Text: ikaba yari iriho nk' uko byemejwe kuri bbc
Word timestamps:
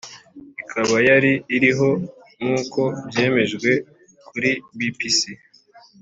ikaba 0.61 0.95
yari 1.09 1.31
iriho 1.55 1.89
nk' 2.39 2.51
uko 2.59 2.81
byemejwe 3.07 3.71
kuri 4.27 4.51
bbc 4.77 5.21